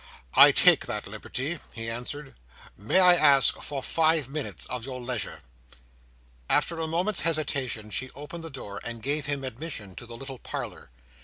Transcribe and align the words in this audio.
"I 0.33 0.51
take 0.51 0.87
that 0.87 1.05
liberty," 1.05 1.59
he 1.73 1.87
answered. 1.87 2.33
"May 2.75 2.97
I 2.99 3.13
ask 3.15 3.61
for 3.61 3.83
five 3.83 4.27
minutes 4.29 4.65
of 4.65 4.83
your 4.83 4.99
leisure?" 4.99 5.41
After 6.49 6.79
a 6.79 6.87
moment's 6.87 7.21
hesitation, 7.21 7.91
she 7.91 8.09
opened 8.15 8.43
the 8.43 8.49
door, 8.49 8.81
and 8.83 9.03
gave 9.03 9.27
him 9.27 9.43
admission 9.43 9.93
to 9.97 10.07
the 10.07 10.17
little 10.17 10.39
parlour. 10.39 10.89